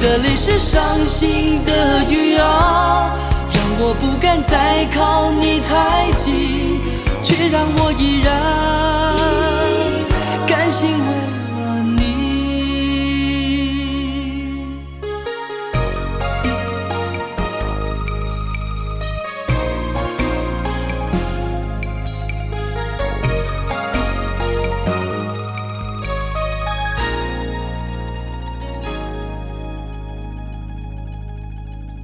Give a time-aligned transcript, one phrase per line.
[0.00, 3.10] 的泪是伤心的雨啊，
[3.52, 6.80] 让我不敢再靠你太近，
[7.22, 8.32] 却让我依然
[10.46, 11.07] 甘心。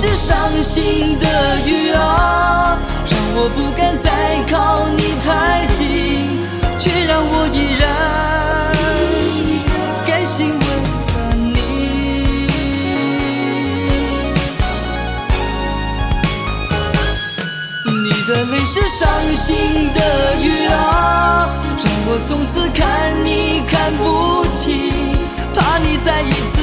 [0.00, 4.10] 是伤心的雨啊，让我不敢再
[4.50, 6.40] 靠你太近，
[6.78, 7.84] 却让我依然
[10.06, 10.64] 甘心为
[11.12, 11.52] 了你。
[17.84, 19.06] 你的泪是伤
[19.36, 20.00] 心的
[20.40, 21.46] 雨啊，
[21.76, 25.12] 让我从此看你看不清，
[25.54, 26.59] 怕你再一次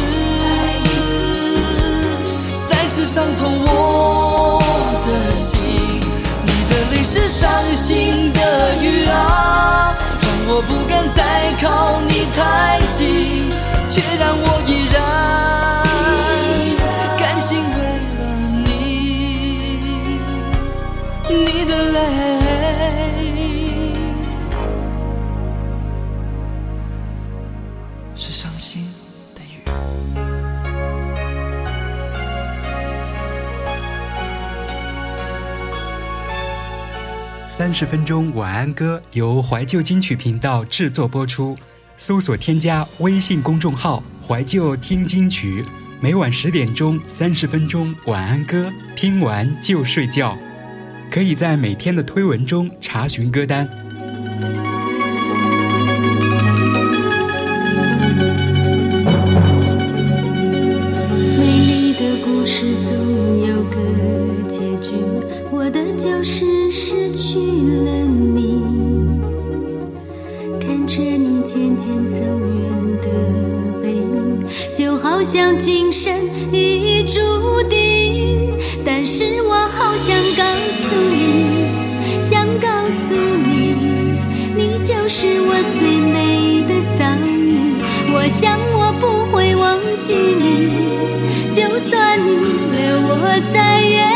[3.08, 4.62] 伤痛我
[5.08, 5.58] 的心。
[6.44, 11.24] 你的泪是伤心的雨啊，让我不敢再
[11.62, 11.66] 靠
[12.02, 13.50] 你太近，
[13.90, 14.98] 却让我依然
[17.18, 17.78] 甘心为
[18.20, 18.22] 了
[18.66, 18.68] 你。
[21.30, 22.00] 你的泪
[37.58, 41.58] 三十分钟晚安歌由怀旧金曲频道制作播出，
[41.98, 45.66] 搜索添加微信公众号“怀旧听金曲”，
[46.00, 50.38] 每晚十点钟三十分钟晚安歌，听完就睡觉。
[51.10, 53.68] 可以在每天的推文中查询歌单。
[79.18, 80.44] 是我好想告
[80.78, 83.72] 诉你，想告诉你，
[84.56, 87.82] 你就是我最美的遭遇。
[88.14, 90.70] 我想我不会忘记你，
[91.52, 92.30] 就算你
[92.78, 92.78] 留
[93.10, 94.07] 我在夜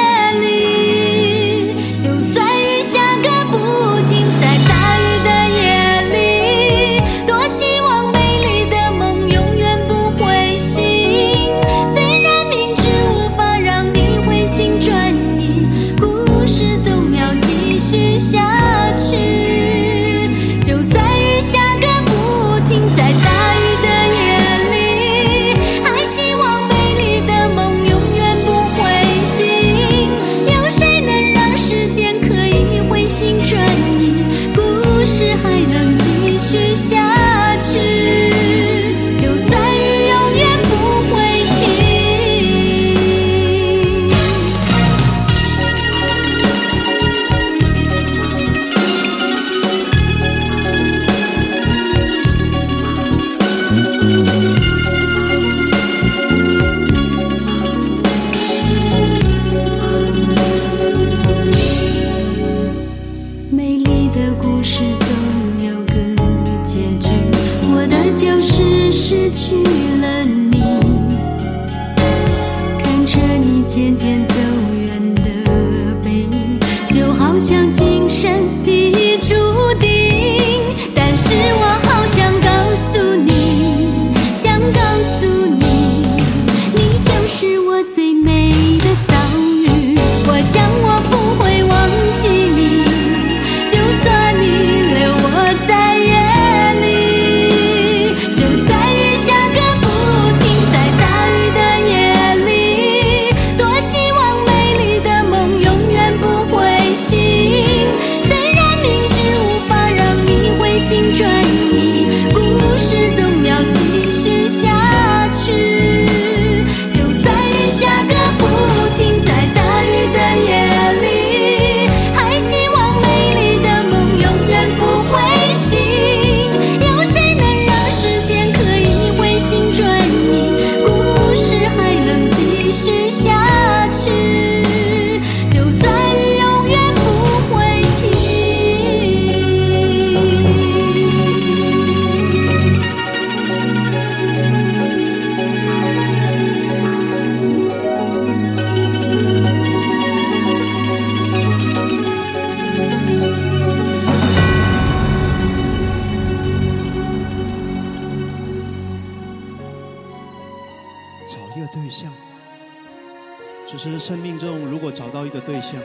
[165.34, 165.80] 的对象，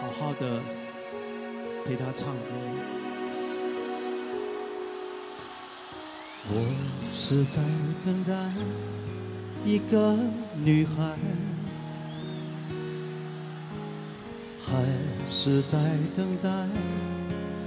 [0.00, 0.60] 好好的
[1.84, 2.40] 陪他唱歌。
[6.48, 6.54] 我
[7.08, 7.62] 是在
[8.04, 8.32] 等待
[9.64, 10.16] 一个
[10.62, 11.16] 女孩，
[14.60, 14.84] 还
[15.24, 15.78] 是在
[16.16, 16.48] 等待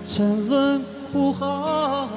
[0.03, 2.07] 沉沦苦海？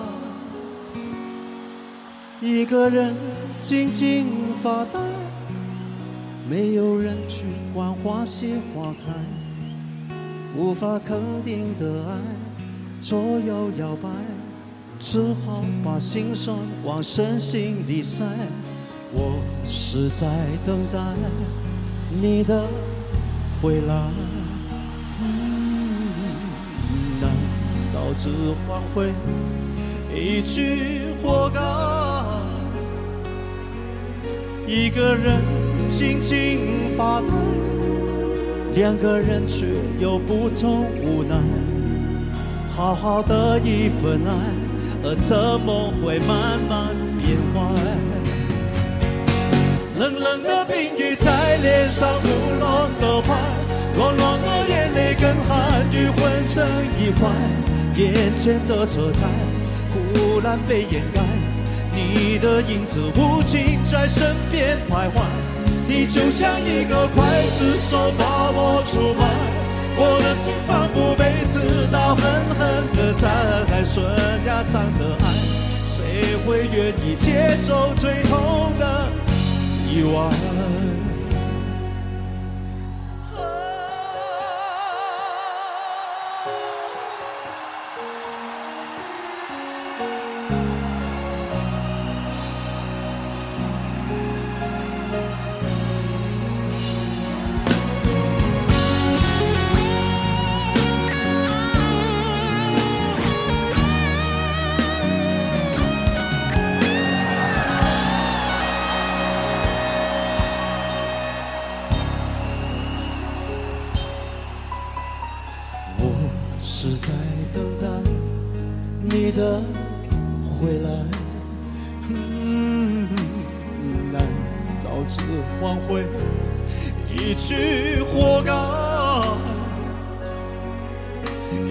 [2.40, 3.14] 一个人
[3.60, 4.26] 静静
[4.62, 5.00] 发呆，
[6.48, 7.44] 没有人去
[7.74, 9.12] 管花谢花开，
[10.56, 12.16] 无法肯定的爱
[13.00, 14.08] 左右摇摆，
[14.96, 18.24] 只好把心酸往深心里塞。
[19.12, 20.28] 我是在
[20.64, 21.00] 等待
[22.10, 22.64] 你的
[23.60, 24.08] 回来，
[25.20, 26.12] 嗯
[27.20, 27.28] 难
[27.92, 28.30] 道只
[28.68, 29.12] 换回
[30.14, 31.60] 一句活该？
[34.68, 35.40] 一个人
[35.88, 37.26] 静静发呆，
[38.74, 39.66] 两个人却
[39.98, 41.36] 有不同无奈。
[42.68, 44.32] 好好的一份爱，
[45.02, 46.88] 而怎么会慢慢
[47.18, 47.60] 变坏？
[49.98, 52.28] 冷冷的冰雨在脸上胡
[52.60, 53.34] 乱的拍，
[53.96, 56.66] 软软的眼泪跟寒雨混成
[56.98, 57.30] 一块，
[57.96, 59.24] 眼前的色彩
[59.92, 61.20] 忽然被掩盖。
[61.94, 65.22] 你的影子无情在身边徘徊，
[65.88, 69.24] 你就像一个刽子手把我出卖，
[69.96, 72.24] 我的心仿佛被刺刀狠
[72.58, 73.28] 狠地宰
[73.68, 74.02] 开，悬
[74.44, 75.24] 崖上的爱，
[75.86, 79.08] 谁会愿意接受最痛的
[79.88, 80.95] 意外？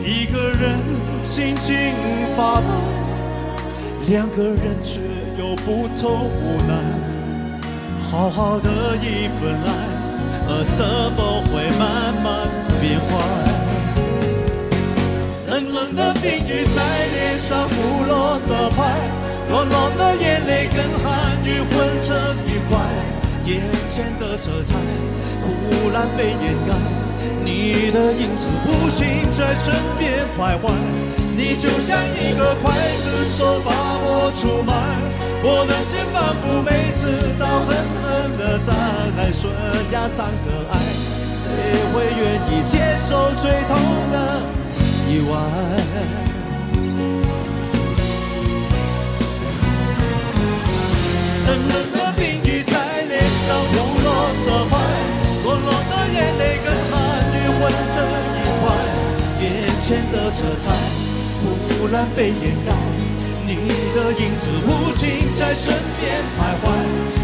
[0.04, 0.80] 一个人
[1.24, 1.94] 静静
[2.36, 2.68] 发呆，
[4.08, 5.00] 两个人却
[5.38, 6.74] 有不同无奈。
[7.98, 9.68] 好好的一份爱，
[10.48, 10.86] 而怎
[11.18, 12.26] 么会慢慢
[12.80, 13.10] 变坏？
[15.48, 16.78] 冷冷的冰雨在
[17.16, 17.74] 脸上胡
[18.06, 18.78] 乱的拍，
[19.50, 22.16] 软软的眼泪跟寒雨混成
[22.46, 22.78] 一块，
[23.46, 24.76] 眼前的色彩
[25.42, 26.74] 忽然被掩盖，
[27.46, 30.74] 你的影子无情在身边徘徊，
[31.38, 33.70] 你就像一个刽子手把
[34.02, 34.74] 我出卖，
[35.44, 37.06] 我的心仿佛被刺
[37.38, 38.74] 刀狠狠地宰
[39.16, 39.48] 开，悬
[39.92, 40.74] 崖上的爱，
[41.34, 41.44] 谁
[41.94, 43.78] 会愿意接受最痛
[44.12, 44.16] 的？
[45.08, 45.34] 意外。
[60.36, 60.70] 色彩
[61.32, 62.74] 忽然被掩盖，
[63.48, 63.56] 你
[63.96, 66.76] 的影子无尽在身边徘徊，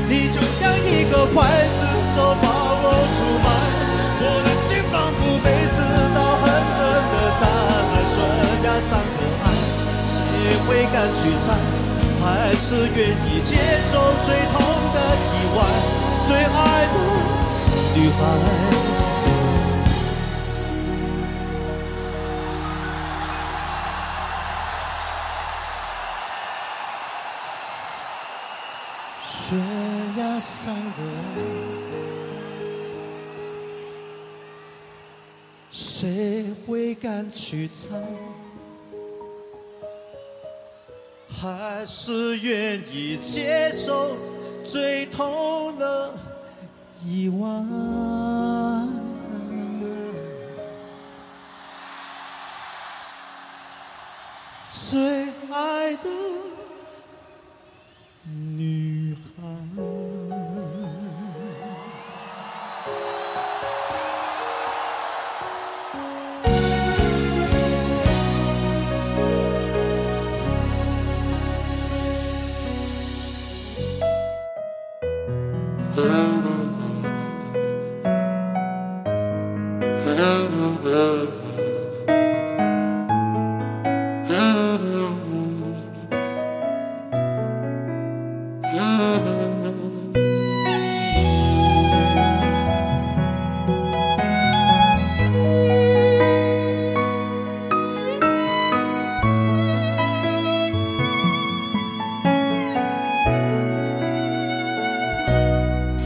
[0.07, 1.43] 你就像一个刽
[1.75, 1.83] 子
[2.15, 2.47] 手把
[2.79, 3.51] 我出卖，
[4.23, 5.83] 我的心仿佛被刺
[6.15, 6.79] 刀狠狠
[7.11, 7.43] 的扎，
[8.07, 8.15] 悬
[8.63, 9.45] 崖上的爱，
[10.07, 10.15] 谁
[10.63, 11.51] 会敢去猜？
[12.23, 13.57] 还是愿意接
[13.91, 14.55] 受最痛
[14.93, 15.59] 的意外，
[16.25, 16.95] 最爱的
[17.93, 19.00] 女孩。
[30.71, 31.01] 上的
[31.35, 31.41] 爱，
[35.69, 38.01] 谁会敢去猜？
[41.27, 44.15] 还是愿意接受
[44.63, 46.13] 最痛的
[47.05, 47.49] 意外，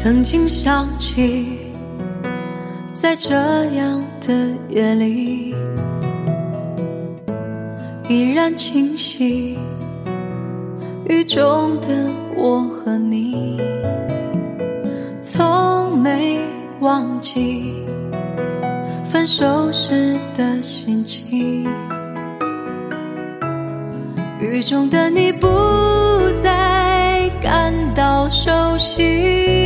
[0.06, 1.58] 曾经想起，
[2.94, 3.34] 在这
[3.74, 5.56] 样的夜里，
[8.08, 9.58] 依然清晰，
[11.10, 11.88] 雨中的
[12.38, 13.60] 我和你，
[15.22, 16.40] 从没
[16.82, 17.74] 忘记
[19.04, 21.68] 分手时的心情。
[24.40, 25.48] 雨中的你不
[26.36, 29.65] 再感到熟悉。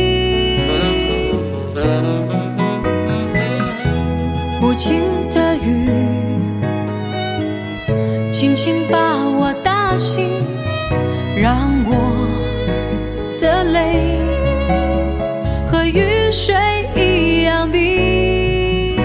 [4.62, 5.00] 无情
[5.32, 5.88] 的雨，
[8.30, 10.28] 轻轻把我打醒，
[11.36, 11.94] 让我
[13.40, 14.20] 的泪
[15.66, 16.54] 和雨水
[16.94, 18.96] 一样冰。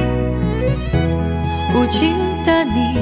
[1.73, 2.13] 无情
[2.45, 2.99] 的你，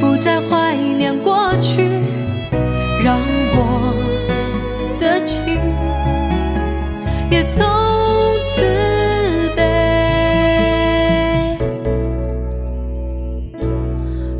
[0.00, 1.88] 不再怀念过去，
[3.04, 3.18] 让
[3.54, 3.94] 我
[4.98, 5.56] 的情
[7.30, 7.64] 也从
[8.48, 9.60] 此被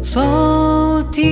[0.02, 1.26] 否定。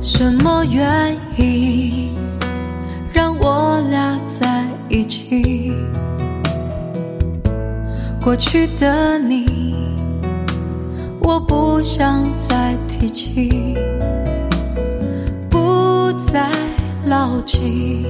[0.00, 2.10] 什么原因
[3.12, 5.72] 让我俩在一起？
[8.20, 9.46] 过去的你，
[11.22, 13.76] 我不想再提起。
[16.28, 16.50] 不再
[17.06, 18.04] 牢记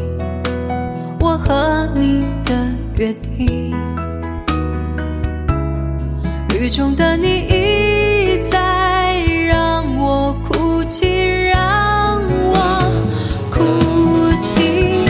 [1.20, 2.52] 我和你的
[2.96, 3.72] 约定。
[6.52, 12.20] 雨中的你一再让我哭泣，让
[12.50, 12.82] 我
[13.52, 13.62] 哭
[14.40, 15.04] 泣。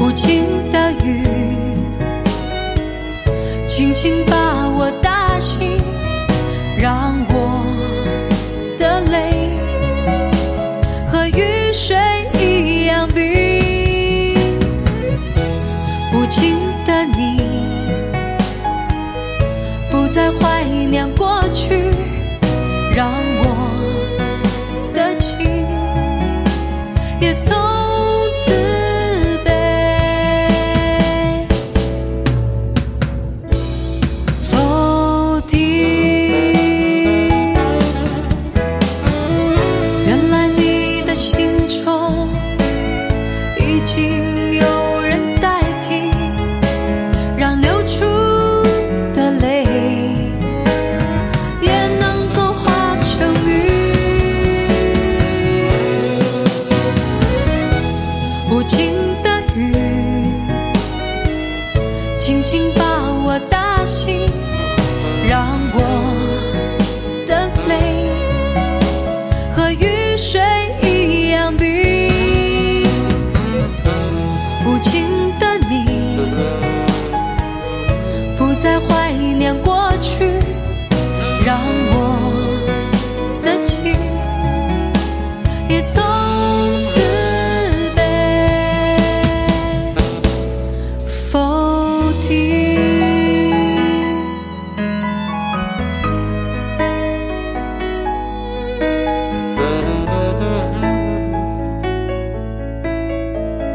[0.00, 1.22] 无情的雨，
[3.66, 4.53] 轻轻把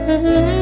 [0.10, 0.59] 雨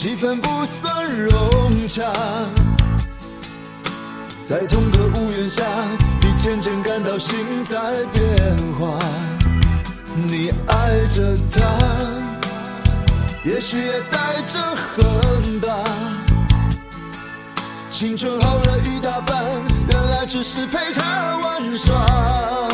[0.00, 2.04] 气氛不算融洽。
[4.44, 5.64] 在同个屋檐下，
[6.20, 7.76] 你渐渐感到心在
[8.12, 8.96] 变化。
[10.14, 11.60] 你爱着他，
[13.42, 15.68] 也许也带着恨吧。
[17.90, 19.44] 青春耗了一大半，
[19.88, 22.67] 原来只是陪他玩耍。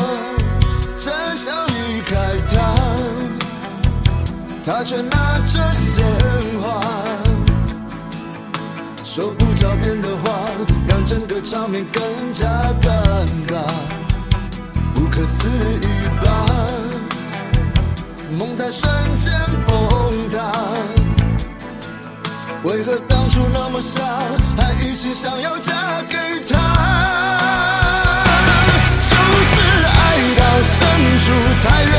[4.65, 6.03] 他却拿着鲜
[6.59, 6.81] 花，
[9.03, 10.49] 说不着边的话，
[10.87, 12.01] 让整个场面更
[12.33, 12.47] 加
[12.81, 12.89] 尴
[13.47, 13.61] 尬。
[14.95, 15.87] 不可思议
[16.19, 16.25] 吧，
[18.39, 20.51] 梦在瞬间崩塌。
[22.63, 24.01] 为何当初那么傻，
[24.57, 25.73] 还一心想要嫁
[26.09, 26.17] 给
[26.49, 26.57] 他？
[29.11, 30.79] 就是爱到深
[31.21, 31.25] 处
[31.61, 31.95] 才怨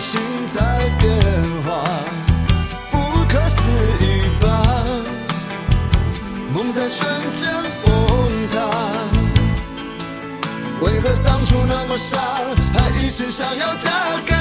[0.00, 0.60] 心在
[0.98, 1.14] 变
[1.62, 1.84] 化，
[2.90, 2.96] 不
[3.28, 3.60] 可思
[4.00, 4.04] 议
[4.40, 4.46] 吧？
[6.54, 7.52] 梦在瞬间
[7.84, 7.92] 崩
[8.48, 8.56] 塌，
[10.80, 12.18] 为何当初那么傻，
[12.72, 13.90] 还一心想要嫁
[14.24, 14.39] 给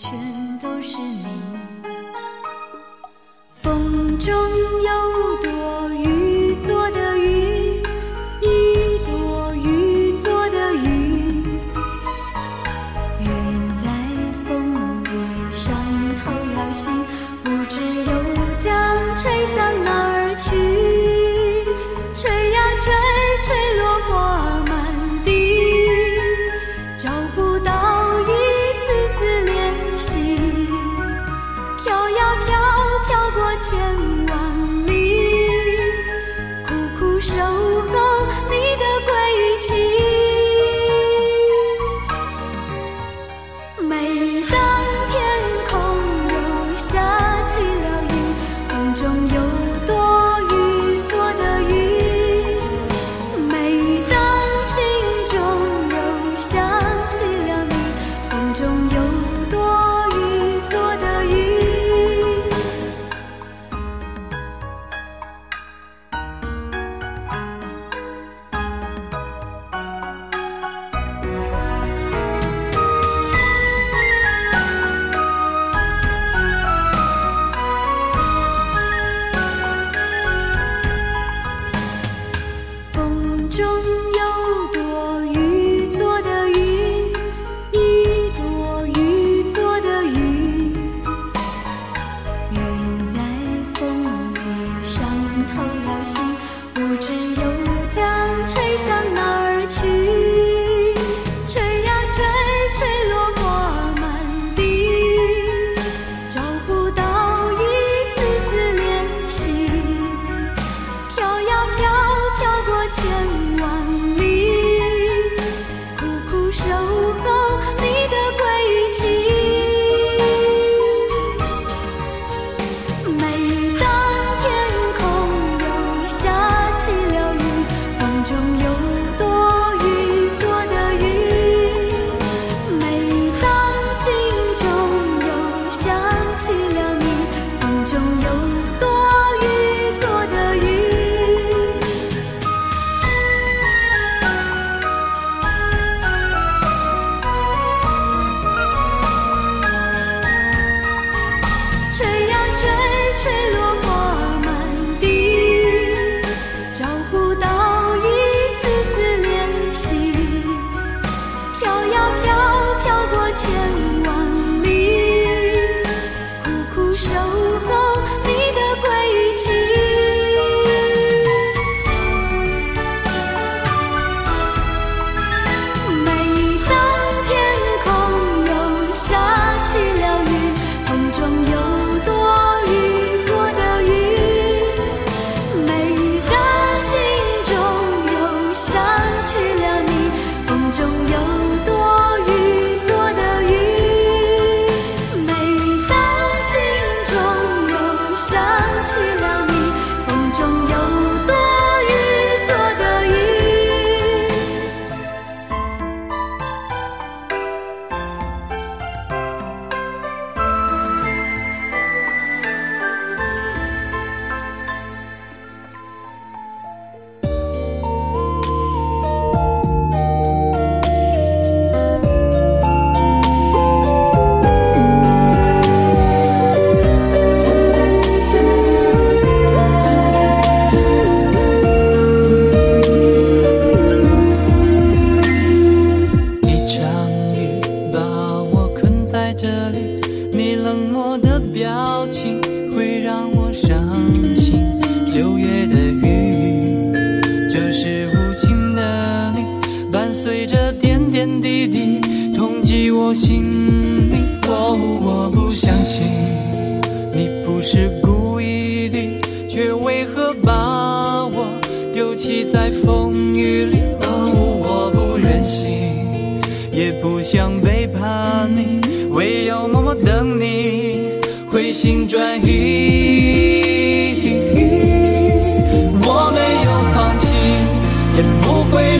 [0.00, 1.49] 全都是你。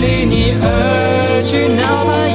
[0.00, 2.26] 离你而去，哪怕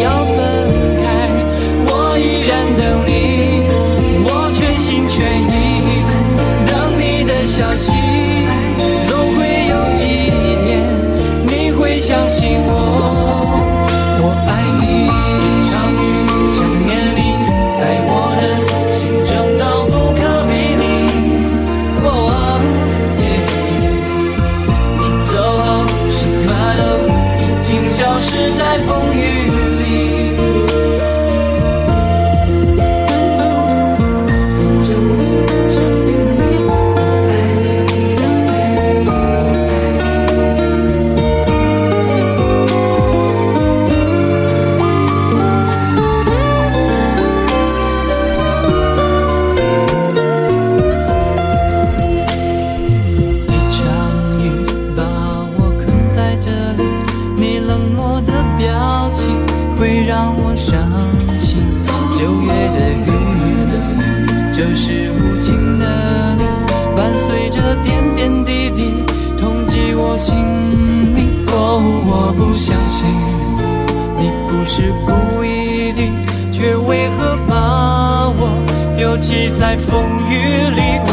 [79.78, 80.34] 风雨
[80.76, 80.82] 里？
[81.08, 81.12] 哦，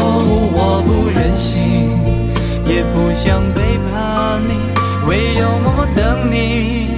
[0.53, 1.55] 我不忍心，
[2.65, 4.51] 也不想背叛你，
[5.07, 6.89] 唯有默默等你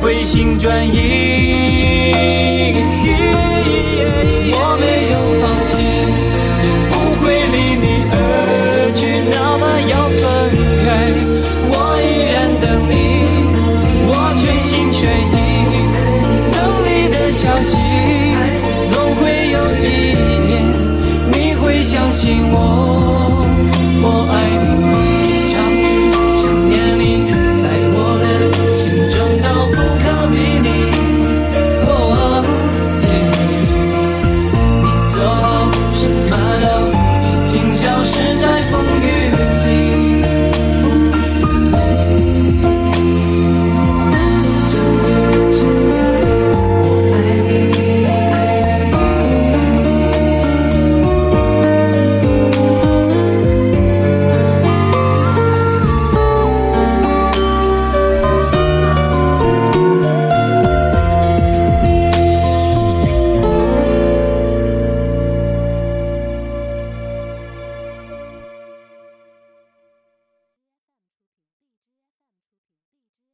[0.00, 2.59] 回心转意。
[22.60, 23.19] fall